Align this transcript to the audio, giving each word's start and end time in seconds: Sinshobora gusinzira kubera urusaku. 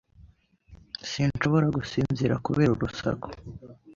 Sinshobora 1.09 1.67
gusinzira 1.77 2.33
kubera 2.45 2.69
urusaku. 2.73 3.27